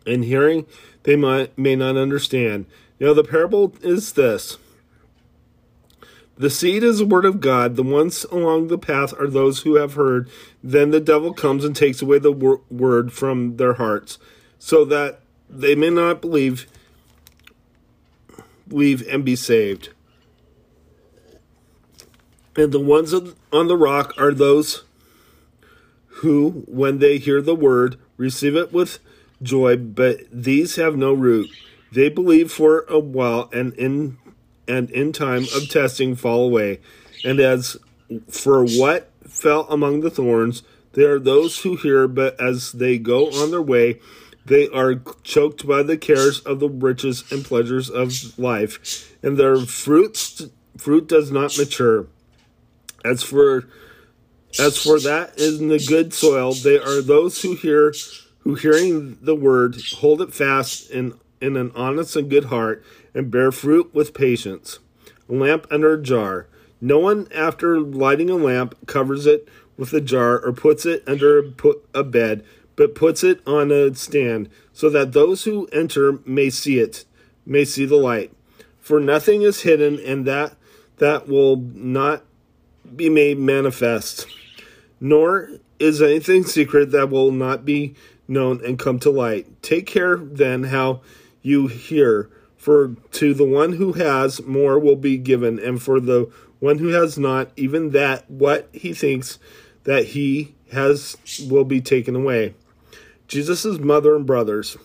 and 0.07 0.25
hearing 0.25 0.65
they 1.03 1.15
might, 1.15 1.55
may 1.55 1.75
not 1.75 1.95
understand." 1.95 2.65
Now 2.99 3.13
the 3.13 3.23
parable 3.23 3.75
is 3.83 4.13
this. 4.13 4.57
The 6.37 6.49
seed 6.49 6.83
is 6.83 6.99
the 6.99 7.05
word 7.05 7.25
of 7.25 7.39
God. 7.39 7.75
The 7.75 7.83
ones 7.83 8.23
along 8.25 8.67
the 8.67 8.77
path 8.77 9.13
are 9.19 9.27
those 9.27 9.61
who 9.61 9.75
have 9.75 9.95
heard. 9.95 10.29
Then 10.63 10.91
the 10.91 10.99
devil 10.99 11.33
comes 11.33 11.65
and 11.65 11.75
takes 11.75 12.01
away 12.01 12.19
the 12.19 12.31
wor- 12.31 12.61
word 12.69 13.11
from 13.11 13.57
their 13.57 13.73
hearts, 13.73 14.19
so 14.59 14.85
that 14.85 15.21
they 15.49 15.73
may 15.73 15.89
not 15.89 16.21
believe, 16.21 16.67
believe 18.67 19.07
and 19.07 19.25
be 19.25 19.35
saved. 19.35 19.89
And 22.55 22.71
the 22.71 22.79
ones 22.79 23.13
on 23.13 23.67
the 23.67 23.77
rock 23.77 24.13
are 24.17 24.33
those 24.33 24.83
who, 26.07 26.63
when 26.67 26.99
they 26.99 27.17
hear 27.17 27.41
the 27.41 27.55
word, 27.55 27.97
receive 28.17 28.55
it 28.55 28.73
with 28.73 28.99
joy, 29.41 29.77
but 29.77 30.21
these 30.31 30.75
have 30.75 30.95
no 30.95 31.13
root. 31.13 31.49
They 31.91 32.09
believe 32.09 32.51
for 32.51 32.85
a 32.89 32.99
while, 32.99 33.49
and 33.53 33.73
in 33.73 34.17
and 34.67 34.89
in 34.91 35.11
time 35.13 35.45
of 35.55 35.69
testing 35.69 36.15
fall 36.15 36.45
away. 36.45 36.79
And 37.23 37.39
as 37.39 37.77
for 38.29 38.65
what 38.65 39.11
fell 39.27 39.67
among 39.69 40.01
the 40.01 40.09
thorns, 40.09 40.63
there 40.93 41.13
are 41.13 41.19
those 41.19 41.59
who 41.59 41.75
hear, 41.75 42.07
but 42.07 42.39
as 42.41 42.71
they 42.71 42.97
go 42.97 43.27
on 43.27 43.51
their 43.51 43.61
way, 43.61 43.99
they 44.45 44.69
are 44.69 44.95
choked 45.23 45.67
by 45.67 45.83
the 45.83 45.97
cares 45.97 46.39
of 46.39 46.59
the 46.59 46.69
riches 46.69 47.29
and 47.31 47.43
pleasures 47.43 47.89
of 47.89 48.37
life, 48.39 49.13
and 49.21 49.37
their 49.37 49.57
fruits 49.57 50.47
fruit 50.77 51.07
does 51.07 51.31
not 51.31 51.57
mature. 51.57 52.07
As 53.03 53.23
for 53.23 53.67
as 54.57 54.81
for 54.81 54.99
that 55.01 55.37
in 55.37 55.67
the 55.67 55.83
good 55.85 56.13
soil, 56.13 56.53
they 56.53 56.79
are 56.79 57.01
those 57.01 57.41
who 57.41 57.55
hear 57.55 57.93
who 58.39 58.55
hearing 58.55 59.17
the 59.21 59.35
word 59.35 59.75
hold 59.97 60.21
it 60.21 60.33
fast 60.33 60.89
in, 60.89 61.13
in 61.41 61.55
an 61.55 61.71
honest 61.75 62.15
and 62.15 62.29
good 62.29 62.45
heart, 62.45 62.83
and 63.13 63.31
bear 63.31 63.51
fruit 63.51 63.93
with 63.93 64.13
patience. 64.13 64.79
A 65.29 65.33
lamp 65.33 65.67
under 65.69 65.93
a 65.93 66.01
jar. 66.01 66.47
No 66.79 66.99
one, 66.99 67.27
after 67.33 67.79
lighting 67.79 68.29
a 68.29 68.35
lamp, 68.35 68.75
covers 68.85 69.25
it 69.25 69.47
with 69.77 69.93
a 69.93 70.01
jar 70.01 70.39
or 70.39 70.53
puts 70.53 70.85
it 70.85 71.03
under 71.07 71.53
a, 71.93 72.03
bed, 72.03 72.43
but 72.75 72.95
puts 72.95 73.23
it 73.23 73.41
on 73.47 73.71
a 73.71 73.93
stand, 73.95 74.49
so 74.73 74.89
that 74.89 75.13
those 75.13 75.43
who 75.43 75.67
enter 75.71 76.19
may 76.25 76.49
see 76.49 76.79
it, 76.79 77.05
may 77.45 77.65
see 77.65 77.85
the 77.85 77.95
light. 77.95 78.31
For 78.79 78.99
nothing 78.99 79.41
is 79.41 79.61
hidden, 79.61 79.99
and 79.99 80.25
that 80.25 80.55
that 80.97 81.27
will 81.27 81.57
not 81.57 82.23
be 82.95 83.09
made 83.09 83.37
manifest, 83.37 84.27
nor 84.99 85.49
is 85.79 86.01
anything 86.01 86.43
secret 86.43 86.91
that 86.91 87.09
will 87.09 87.31
not 87.31 87.65
be 87.65 87.95
known 88.27 88.63
and 88.65 88.79
come 88.79 88.99
to 88.99 89.09
light. 89.09 89.61
Take 89.61 89.85
care 89.85 90.17
then 90.17 90.65
how 90.65 91.01
you 91.47 91.67
hear, 91.67 92.29
for 92.57 92.95
to 93.11 93.33
the 93.33 93.45
one 93.45 93.73
who 93.73 93.93
has 93.93 94.43
more 94.43 94.77
will 94.77 94.95
be 94.97 95.17
given, 95.17 95.57
and 95.59 95.81
for 95.81 95.99
the 95.99 96.29
one 96.59 96.79
who 96.79 96.89
has 96.89 97.17
not, 97.17 97.51
even 97.55 97.91
that 97.91 98.29
what 98.29 98.67
he 98.73 98.93
thinks 98.93 99.39
that 99.85 100.07
he 100.07 100.55
has 100.73 101.15
will 101.49 101.63
be 101.63 101.79
taken 101.79 102.15
away. 102.15 102.53
Jesus' 103.27 103.79
mother 103.79 104.15
and 104.15 104.25
brothers. 104.25 104.77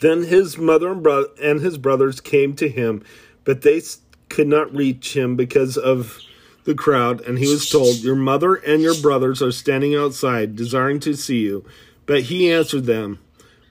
Then 0.00 0.24
his 0.24 0.58
mother 0.58 0.92
and, 0.92 1.02
bro- 1.02 1.32
and 1.42 1.60
his 1.60 1.78
brothers 1.78 2.20
came 2.20 2.54
to 2.56 2.68
him, 2.68 3.02
but 3.44 3.62
they 3.62 3.82
could 4.28 4.48
not 4.48 4.74
reach 4.74 5.16
him 5.16 5.34
because 5.34 5.76
of 5.76 6.18
the 6.64 6.74
crowd, 6.74 7.20
and 7.22 7.38
he 7.38 7.48
was 7.48 7.68
told, 7.68 7.96
Your 7.96 8.16
mother 8.16 8.54
and 8.54 8.82
your 8.82 9.00
brothers 9.00 9.42
are 9.42 9.52
standing 9.52 9.94
outside, 9.94 10.56
desiring 10.56 11.00
to 11.00 11.14
see 11.14 11.40
you. 11.40 11.64
But 12.06 12.22
he 12.22 12.52
answered 12.52 12.84
them, 12.84 13.18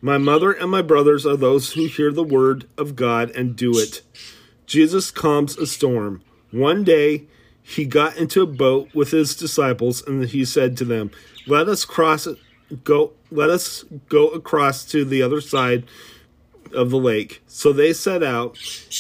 My 0.04 0.18
mother 0.18 0.52
and 0.52 0.70
my 0.70 0.82
brothers 0.82 1.26
are 1.26 1.38
those 1.38 1.72
who 1.72 1.86
hear 1.86 2.12
the 2.12 2.26
word 2.26 2.68
of 2.78 2.94
God 2.94 3.30
and 3.30 3.56
do 3.56 3.80
it. 3.80 4.02
Jesus 4.66 5.12
calms 5.12 5.58
a 5.58 5.66
storm. 5.66 6.22
One 6.52 6.84
day 6.84 7.24
he 7.62 7.86
got 7.86 8.18
into 8.18 8.42
a 8.42 8.46
boat 8.46 8.94
with 8.94 9.12
his 9.12 9.34
disciples, 9.34 10.06
and 10.06 10.26
he 10.26 10.44
said 10.44 10.76
to 10.76 10.84
them, 10.84 11.12
Let 11.48 11.70
us 11.70 11.86
cross 11.86 12.28
go 12.84 13.14
let 13.32 13.50
us 13.50 13.86
go 14.10 14.28
across 14.28 14.84
to 14.86 15.06
the 15.06 15.22
other 15.22 15.40
side 15.40 15.86
of 16.74 16.90
the 16.90 16.98
lake. 16.98 17.42
So 17.48 17.72
they 17.72 17.94
set 17.94 18.24
out, 18.24 18.58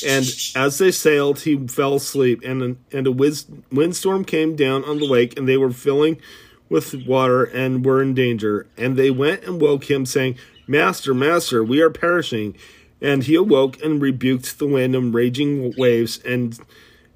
and 0.07 0.25
as 0.55 0.77
they 0.77 0.91
sailed, 0.91 1.41
he 1.41 1.67
fell 1.67 1.95
asleep, 1.95 2.41
and 2.45 2.77
and 2.93 3.07
a 3.07 3.11
windstorm 3.11 4.23
came 4.23 4.55
down 4.55 4.85
on 4.85 4.99
the 4.99 5.05
lake, 5.05 5.37
and 5.37 5.49
they 5.49 5.57
were 5.57 5.71
filling 5.71 6.21
with 6.69 7.05
water 7.05 7.43
and 7.43 7.85
were 7.85 8.01
in 8.01 8.13
danger. 8.13 8.67
And 8.77 8.95
they 8.95 9.11
went 9.11 9.43
and 9.43 9.61
woke 9.61 9.91
him, 9.91 10.05
saying, 10.05 10.37
Master, 10.67 11.13
Master, 11.13 11.63
we 11.63 11.81
are 11.81 11.89
perishing. 11.89 12.55
And 13.01 13.23
he 13.23 13.35
awoke 13.35 13.81
and 13.83 14.01
rebuked 14.01 14.59
the 14.59 14.67
wind 14.67 14.95
and 14.95 15.13
raging 15.13 15.73
waves, 15.77 16.19
and 16.25 16.57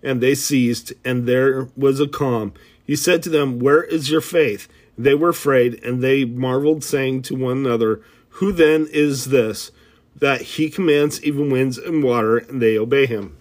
and 0.04 0.22
they 0.22 0.36
ceased, 0.36 0.94
and 1.06 1.26
there 1.26 1.70
was 1.78 2.00
a 2.00 2.08
calm. 2.08 2.54
He 2.84 2.96
said 2.96 3.24
to 3.24 3.30
them, 3.30 3.60
Where 3.60 3.84
is 3.84 4.12
your 4.12 4.22
faith? 4.22 4.68
They 4.98 5.16
were 5.16 5.30
afraid, 5.30 5.82
and 5.84 6.04
they 6.04 6.26
marveled, 6.26 6.84
saying 6.84 7.22
to 7.24 7.36
one 7.36 7.58
another, 7.60 8.02
Who 8.32 8.52
then 8.52 8.88
is 8.92 9.26
this? 9.26 9.72
that 10.20 10.42
he 10.42 10.70
commands 10.70 11.24
even 11.24 11.50
winds 11.50 11.78
and 11.78 12.04
water, 12.04 12.38
and 12.38 12.62
they 12.62 12.78
obey 12.78 13.06
him. 13.06 13.38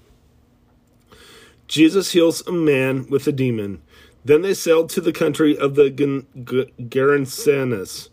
Jesus 1.69 2.13
heals 2.13 2.47
a 2.47 2.53
man 2.53 3.09
with 3.09 3.27
a 3.27 3.33
demon. 3.33 3.83
Then 4.25 4.43
they 4.43 4.55
sailed 4.55 4.91
to 4.91 5.01
the 5.01 5.13
country 5.13 5.57
of 5.57 5.75
the 5.75 5.91
Gerasenes, 6.79 8.09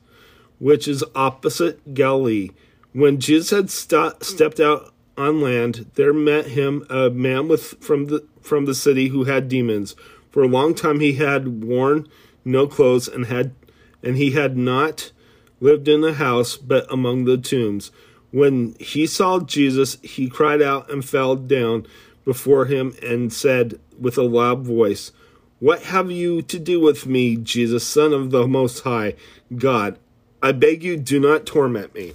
which 0.59 0.87
is 0.87 1.03
opposite 1.15 1.93
Galilee. 1.93 2.51
When 2.93 3.19
Jesus 3.19 3.49
had 3.49 3.69
st- 3.69 4.23
stepped 4.23 4.59
out 4.59 4.93
on 5.17 5.41
land, 5.41 5.91
there 5.95 6.13
met 6.13 6.47
him 6.47 6.85
a 6.89 7.09
man 7.09 7.47
with 7.47 7.83
from 7.83 8.05
the 8.05 8.25
from 8.41 8.65
the 8.65 8.75
city 8.75 9.07
who 9.07 9.23
had 9.23 9.47
demons. 9.47 9.95
For 10.29 10.43
a 10.43 10.47
long 10.47 10.75
time 10.75 10.99
he 10.99 11.13
had 11.13 11.63
worn 11.63 12.07
no 12.43 12.67
clothes 12.67 13.07
and 13.07 13.27
had 13.27 13.53
and 14.01 14.17
he 14.17 14.31
had 14.31 14.57
not 14.57 15.11
lived 15.59 15.87
in 15.87 16.03
a 16.03 16.13
house 16.13 16.57
but 16.57 16.91
among 16.91 17.25
the 17.25 17.37
tombs. 17.37 17.91
When 18.31 18.75
he 18.79 19.05
saw 19.05 19.39
Jesus, 19.39 19.97
he 20.01 20.27
cried 20.27 20.61
out 20.61 20.91
and 20.91 21.05
fell 21.05 21.35
down 21.35 21.85
before 22.25 22.65
him 22.65 22.95
and 23.01 23.31
said 23.31 23.79
with 23.99 24.17
a 24.17 24.23
loud 24.23 24.61
voice, 24.61 25.11
What 25.59 25.83
have 25.83 26.09
you 26.09 26.41
to 26.41 26.59
do 26.59 26.79
with 26.79 27.05
me, 27.05 27.37
Jesus, 27.37 27.85
Son 27.85 28.11
of 28.11 28.31
the 28.31 28.47
Most 28.47 28.81
High 28.81 29.13
God? 29.55 29.99
I 30.43 30.51
beg 30.51 30.83
you, 30.83 30.97
do 30.97 31.19
not 31.19 31.45
torment 31.45 31.95
me. 31.95 32.13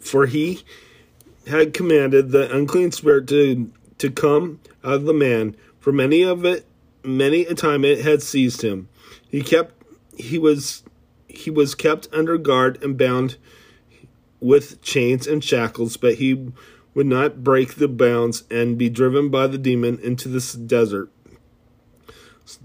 For 0.00 0.26
he 0.26 0.64
had 1.46 1.72
commanded 1.72 2.30
the 2.30 2.54
unclean 2.54 2.92
spirit 2.92 3.28
to, 3.28 3.72
to 3.98 4.10
come 4.10 4.60
out 4.84 4.94
of 4.94 5.04
the 5.04 5.14
man, 5.14 5.56
for 5.78 5.92
many 5.92 6.22
of 6.22 6.44
it 6.44 6.66
many 7.04 7.46
a 7.46 7.54
time 7.54 7.84
it 7.84 8.00
had 8.00 8.22
seized 8.22 8.62
him. 8.62 8.88
He 9.28 9.42
kept 9.42 9.74
he 10.16 10.38
was 10.38 10.82
he 11.28 11.50
was 11.50 11.74
kept 11.74 12.08
under 12.12 12.36
guard 12.38 12.82
and 12.82 12.98
bound 12.98 13.36
with 14.40 14.82
chains 14.82 15.26
and 15.26 15.42
shackles, 15.42 15.96
but 15.96 16.16
he 16.16 16.52
would 16.94 17.06
not 17.06 17.44
break 17.44 17.74
the 17.74 17.88
bounds 17.88 18.44
and 18.50 18.78
be 18.78 18.88
driven 18.88 19.28
by 19.28 19.46
the 19.46 19.58
demon 19.58 19.98
into 20.00 20.28
this 20.28 20.52
desert. 20.52 21.10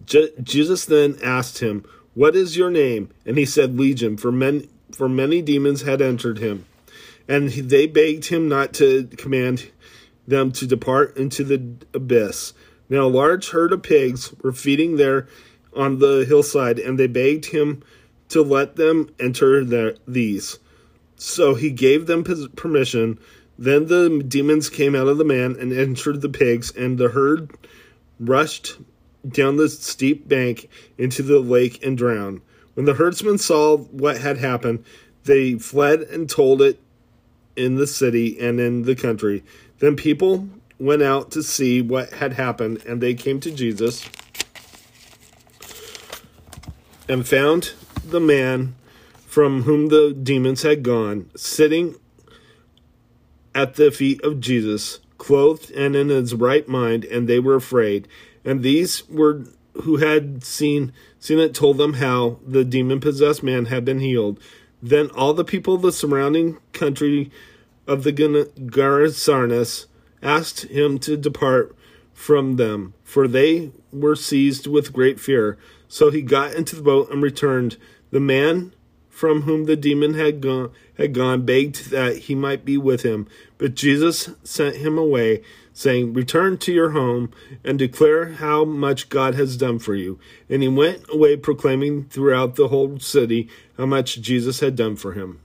Je- 0.05 0.31
Jesus 0.41 0.85
then 0.85 1.17
asked 1.21 1.59
him, 1.59 1.83
"What 2.13 2.35
is 2.35 2.57
your 2.57 2.69
name?" 2.69 3.09
And 3.25 3.37
he 3.37 3.45
said, 3.45 3.77
"Legion," 3.77 4.17
for 4.17 4.31
men 4.31 4.67
for 4.91 5.09
many 5.09 5.41
demons 5.41 5.81
had 5.81 6.01
entered 6.01 6.37
him. 6.37 6.65
And 7.27 7.49
they 7.49 7.87
begged 7.87 8.25
him 8.25 8.47
not 8.47 8.73
to 8.75 9.07
command 9.17 9.69
them 10.27 10.51
to 10.53 10.67
depart 10.67 11.17
into 11.17 11.43
the 11.43 11.61
abyss. 11.93 12.53
Now 12.89 13.07
a 13.07 13.09
large 13.09 13.49
herd 13.49 13.73
of 13.73 13.81
pigs 13.81 14.33
were 14.41 14.51
feeding 14.51 14.97
there 14.97 15.27
on 15.75 15.99
the 15.99 16.25
hillside, 16.25 16.79
and 16.79 16.99
they 16.99 17.07
begged 17.07 17.45
him 17.45 17.81
to 18.29 18.41
let 18.41 18.75
them 18.75 19.09
enter 19.19 19.63
their, 19.63 19.95
these. 20.07 20.59
So 21.15 21.55
he 21.55 21.71
gave 21.71 22.05
them 22.05 22.23
permission. 22.23 23.19
Then 23.57 23.87
the 23.87 24.23
demons 24.27 24.69
came 24.69 24.95
out 24.95 25.07
of 25.07 25.17
the 25.17 25.25
man 25.25 25.55
and 25.59 25.73
entered 25.73 26.21
the 26.21 26.29
pigs, 26.29 26.71
and 26.75 26.97
the 26.97 27.09
herd 27.09 27.51
rushed 28.19 28.77
down 29.27 29.57
the 29.57 29.69
steep 29.69 30.27
bank 30.27 30.69
into 30.97 31.23
the 31.23 31.39
lake 31.39 31.83
and 31.83 31.97
drowned. 31.97 32.41
When 32.73 32.85
the 32.85 32.95
herdsmen 32.95 33.37
saw 33.37 33.77
what 33.77 34.17
had 34.17 34.37
happened, 34.37 34.83
they 35.23 35.53
fled 35.55 36.01
and 36.01 36.29
told 36.29 36.61
it 36.61 36.79
in 37.55 37.75
the 37.75 37.87
city 37.87 38.39
and 38.39 38.59
in 38.59 38.83
the 38.83 38.95
country. 38.95 39.43
Then 39.79 39.95
people 39.95 40.49
went 40.79 41.01
out 41.01 41.31
to 41.31 41.43
see 41.43 41.81
what 41.81 42.11
had 42.11 42.33
happened, 42.33 42.83
and 42.85 43.01
they 43.01 43.13
came 43.13 43.39
to 43.41 43.51
Jesus 43.51 44.09
and 47.07 47.27
found 47.27 47.73
the 48.05 48.19
man 48.19 48.75
from 49.27 49.63
whom 49.63 49.87
the 49.87 50.13
demons 50.13 50.61
had 50.63 50.83
gone, 50.83 51.29
sitting 51.35 51.95
at 53.55 53.75
the 53.75 53.91
feet 53.91 54.21
of 54.23 54.39
Jesus, 54.39 54.99
clothed 55.17 55.71
and 55.71 55.95
in 55.95 56.09
his 56.09 56.33
right 56.33 56.67
mind, 56.67 57.05
and 57.05 57.27
they 57.27 57.39
were 57.39 57.55
afraid. 57.55 58.07
And 58.45 58.61
these 58.61 59.07
were 59.09 59.45
who 59.83 59.97
had 59.97 60.43
seen 60.43 60.93
seen 61.19 61.39
it 61.39 61.53
told 61.53 61.77
them 61.77 61.93
how 61.93 62.39
the 62.45 62.63
demon 62.63 62.99
possessed 62.99 63.43
man 63.43 63.65
had 63.65 63.83
been 63.83 63.99
healed. 63.99 64.39
Then 64.81 65.09
all 65.11 65.33
the 65.33 65.45
people 65.45 65.75
of 65.75 65.81
the 65.81 65.91
surrounding 65.91 66.57
country 66.73 67.31
of 67.87 68.03
the 68.03 68.11
Gerasenes 68.11 69.85
asked 70.21 70.63
him 70.63 70.99
to 70.99 71.17
depart 71.17 71.75
from 72.13 72.57
them, 72.57 72.93
for 73.03 73.27
they 73.27 73.71
were 73.91 74.15
seized 74.15 74.67
with 74.67 74.93
great 74.93 75.19
fear. 75.19 75.57
So 75.87 76.09
he 76.11 76.21
got 76.21 76.53
into 76.53 76.75
the 76.75 76.81
boat 76.81 77.09
and 77.11 77.21
returned 77.21 77.77
the 78.11 78.19
man 78.19 78.73
from 79.09 79.43
whom 79.43 79.65
the 79.65 79.75
demon 79.75 80.15
had 80.15 80.41
gone, 80.41 80.71
had 80.97 81.13
gone 81.13 81.45
begged 81.45 81.91
that 81.91 82.17
he 82.17 82.35
might 82.35 82.65
be 82.65 82.77
with 82.77 83.03
him. 83.03 83.27
But 83.57 83.75
Jesus 83.75 84.31
sent 84.43 84.77
him 84.77 84.97
away, 84.97 85.43
saying, 85.73 86.13
Return 86.13 86.57
to 86.59 86.71
your 86.71 86.91
home 86.91 87.31
and 87.63 87.77
declare 87.77 88.33
how 88.33 88.63
much 88.63 89.09
God 89.09 89.35
has 89.35 89.57
done 89.57 89.79
for 89.79 89.95
you. 89.95 90.19
And 90.49 90.61
he 90.61 90.69
went 90.69 91.03
away 91.09 91.35
proclaiming 91.35 92.05
throughout 92.05 92.55
the 92.55 92.69
whole 92.69 92.99
city 92.99 93.49
how 93.77 93.87
much 93.87 94.21
Jesus 94.21 94.59
had 94.59 94.75
done 94.75 94.95
for 94.95 95.13
him. 95.13 95.39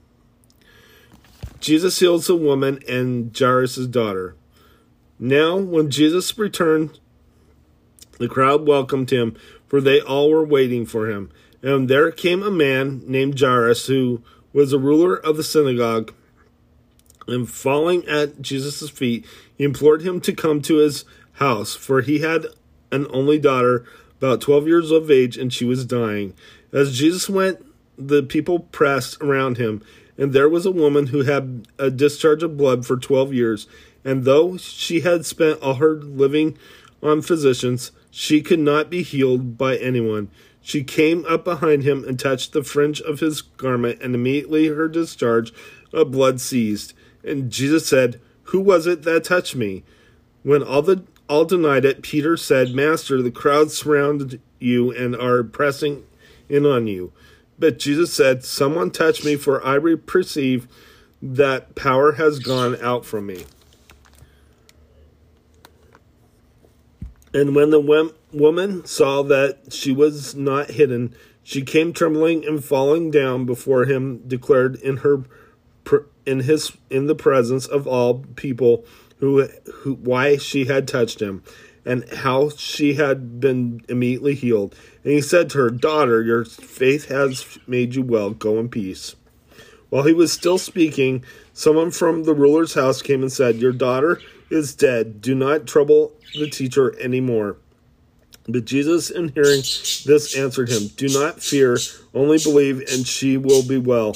Jesus 1.59 1.99
heals 1.99 2.29
a 2.29 2.35
woman 2.35 2.79
and 2.87 3.35
Jairus' 3.37 3.87
daughter. 3.87 4.35
Now, 5.19 5.57
when 5.57 5.89
Jesus 5.89 6.37
returned, 6.37 6.99
the 8.19 8.29
crowd 8.29 8.65
welcomed 8.67 9.09
him, 9.09 9.35
for 9.67 9.81
they 9.81 9.99
all 9.99 10.29
were 10.29 10.45
waiting 10.45 10.85
for 10.85 11.09
him. 11.09 11.29
And 11.61 11.89
there 11.89 12.11
came 12.11 12.41
a 12.41 12.51
man 12.51 13.01
named 13.05 13.39
Jairus, 13.39 13.87
who 13.87 14.21
was 14.53 14.71
a 14.71 14.79
ruler 14.79 15.15
of 15.15 15.35
the 15.35 15.43
synagogue. 15.43 16.13
And 17.27 17.49
falling 17.49 18.07
at 18.07 18.41
Jesus' 18.41 18.89
feet, 18.89 19.25
implored 19.59 20.01
him 20.01 20.19
to 20.21 20.33
come 20.33 20.61
to 20.63 20.77
his 20.77 21.05
house, 21.33 21.75
for 21.75 22.01
he 22.01 22.19
had 22.19 22.47
an 22.91 23.05
only 23.11 23.37
daughter, 23.37 23.85
about 24.17 24.41
twelve 24.41 24.67
years 24.67 24.89
of 24.89 25.11
age, 25.11 25.37
and 25.37 25.53
she 25.53 25.63
was 25.63 25.85
dying. 25.85 26.33
As 26.73 26.97
Jesus 26.97 27.29
went, 27.29 27.63
the 27.97 28.23
people 28.23 28.59
pressed 28.59 29.21
around 29.21 29.57
him, 29.57 29.83
and 30.17 30.33
there 30.33 30.49
was 30.49 30.65
a 30.65 30.71
woman 30.71 31.07
who 31.07 31.23
had 31.23 31.67
a 31.77 31.91
discharge 31.91 32.41
of 32.43 32.57
blood 32.57 32.85
for 32.85 32.97
twelve 32.97 33.33
years. 33.33 33.67
And 34.03 34.23
though 34.23 34.57
she 34.57 35.01
had 35.01 35.25
spent 35.25 35.61
all 35.61 35.75
her 35.75 35.95
living 35.95 36.57
on 37.03 37.21
physicians, 37.21 37.91
she 38.09 38.41
could 38.41 38.59
not 38.59 38.89
be 38.89 39.03
healed 39.03 39.57
by 39.57 39.77
anyone. 39.77 40.29
She 40.61 40.83
came 40.83 41.25
up 41.25 41.43
behind 41.43 41.83
him 41.83 42.03
and 42.05 42.19
touched 42.19 42.53
the 42.53 42.63
fringe 42.63 43.01
of 43.01 43.19
his 43.19 43.41
garment, 43.41 44.01
and 44.01 44.15
immediately 44.15 44.67
her 44.67 44.87
discharge 44.87 45.53
of 45.93 46.11
blood 46.11 46.41
ceased. 46.41 46.93
And 47.23 47.51
Jesus 47.51 47.87
said, 47.87 48.19
Who 48.49 48.61
was 48.61 48.87
it 48.87 49.03
that 49.03 49.23
touched 49.23 49.55
me? 49.55 49.83
When 50.43 50.63
all 50.63 50.81
the 50.81 51.03
all 51.27 51.45
denied 51.45 51.85
it, 51.85 52.01
Peter 52.01 52.35
said, 52.35 52.73
Master, 52.73 53.21
the 53.21 53.29
crowd 53.29 53.69
surrounded 53.69 54.41
you 54.57 54.91
and 54.91 55.15
are 55.15 55.43
pressing 55.43 56.05
in 56.49 56.65
on 56.65 56.87
you. 56.87 57.11
But 57.59 57.77
Jesus 57.77 58.11
said, 58.11 58.43
Someone 58.43 58.89
touched 58.89 59.23
me, 59.23 59.35
for 59.35 59.63
I 59.65 59.77
perceive 59.95 60.67
that 61.21 61.75
power 61.75 62.13
has 62.13 62.39
gone 62.39 62.75
out 62.81 63.05
from 63.05 63.27
me. 63.27 63.45
And 67.31 67.55
when 67.55 67.69
the 67.69 68.13
woman 68.33 68.85
saw 68.85 69.21
that 69.23 69.71
she 69.71 69.91
was 69.91 70.33
not 70.33 70.71
hidden, 70.71 71.13
she 71.43 71.61
came 71.61 71.93
trembling 71.93 72.43
and 72.45 72.63
falling 72.63 73.11
down 73.11 73.45
before 73.45 73.85
him, 73.85 74.23
declared 74.27 74.77
in 74.77 74.97
her 74.97 75.25
in 76.29 76.41
his 76.41 76.71
in 76.91 77.07
the 77.07 77.15
presence 77.15 77.65
of 77.65 77.87
all 77.87 78.23
people 78.35 78.85
who, 79.17 79.47
who 79.73 79.95
why 79.95 80.37
she 80.37 80.65
had 80.65 80.87
touched 80.87 81.19
him 81.19 81.43
and 81.85 82.07
how 82.09 82.49
she 82.49 82.93
had 82.93 83.39
been 83.39 83.81
immediately 83.89 84.35
healed. 84.35 84.75
And 85.03 85.11
he 85.11 85.21
said 85.21 85.49
to 85.49 85.57
her, 85.57 85.69
Daughter, 85.71 86.21
your 86.21 86.45
faith 86.45 87.07
has 87.07 87.57
made 87.65 87.95
you 87.95 88.03
well. 88.03 88.29
Go 88.29 88.59
in 88.59 88.69
peace. 88.69 89.15
While 89.89 90.03
he 90.03 90.13
was 90.13 90.31
still 90.31 90.59
speaking, 90.59 91.23
someone 91.51 91.89
from 91.89 92.25
the 92.25 92.35
ruler's 92.35 92.75
house 92.75 93.01
came 93.01 93.23
and 93.23 93.31
said, 93.31 93.55
Your 93.55 93.71
daughter 93.71 94.21
is 94.51 94.75
dead. 94.75 95.19
Do 95.19 95.33
not 95.33 95.65
trouble 95.65 96.13
the 96.35 96.49
teacher 96.49 96.97
anymore. 96.99 97.57
But 98.47 98.65
Jesus, 98.65 99.09
in 99.09 99.29
hearing 99.29 99.61
this, 100.05 100.35
answered 100.37 100.69
him, 100.69 100.87
Do 100.95 101.07
not 101.07 101.41
fear, 101.41 101.77
only 102.13 102.37
believe, 102.37 102.79
and 102.91 103.07
she 103.07 103.37
will 103.37 103.63
be 103.63 103.77
well. 103.77 104.15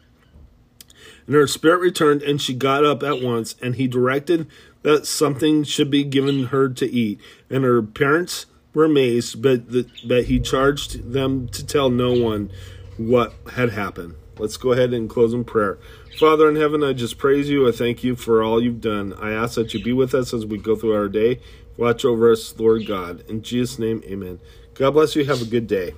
And 1.31 1.37
her 1.37 1.47
spirit 1.47 1.79
returned, 1.79 2.23
and 2.23 2.41
she 2.41 2.53
got 2.53 2.83
up 2.83 3.03
at 3.03 3.21
once, 3.21 3.55
and 3.61 3.75
he 3.75 3.87
directed 3.87 4.47
that 4.81 5.05
something 5.05 5.63
should 5.63 5.89
be 5.89 6.03
given 6.03 6.47
her 6.47 6.67
to 6.67 6.85
eat. 6.85 7.21
And 7.49 7.63
her 7.63 7.81
parents 7.81 8.47
were 8.73 8.83
amazed, 8.83 9.41
but, 9.41 9.71
the, 9.71 9.87
but 10.05 10.25
he 10.25 10.41
charged 10.41 11.13
them 11.13 11.47
to 11.47 11.65
tell 11.65 11.89
no 11.89 12.11
one 12.11 12.51
what 12.97 13.33
had 13.53 13.69
happened. 13.69 14.15
Let's 14.39 14.57
go 14.57 14.73
ahead 14.73 14.93
and 14.93 15.09
close 15.09 15.33
in 15.33 15.45
prayer. 15.45 15.79
Father 16.19 16.49
in 16.49 16.57
heaven, 16.57 16.83
I 16.83 16.91
just 16.91 17.17
praise 17.17 17.49
you. 17.49 17.65
I 17.65 17.71
thank 17.71 18.03
you 18.03 18.17
for 18.17 18.43
all 18.43 18.61
you've 18.61 18.81
done. 18.81 19.13
I 19.13 19.31
ask 19.31 19.55
that 19.55 19.73
you 19.73 19.81
be 19.81 19.93
with 19.93 20.13
us 20.13 20.33
as 20.33 20.45
we 20.45 20.57
go 20.57 20.75
through 20.75 20.95
our 20.95 21.07
day. 21.07 21.39
Watch 21.77 22.03
over 22.03 22.29
us, 22.29 22.53
Lord 22.59 22.85
God. 22.85 23.23
In 23.29 23.41
Jesus' 23.41 23.79
name, 23.79 24.03
amen. 24.03 24.41
God 24.73 24.91
bless 24.91 25.15
you. 25.15 25.23
Have 25.23 25.41
a 25.41 25.45
good 25.45 25.67
day. 25.67 25.93